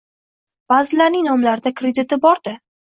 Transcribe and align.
Ba’zilarning 0.73 1.29
nomlarida 1.29 1.75
krediti 1.83 2.23
borda. 2.27 2.59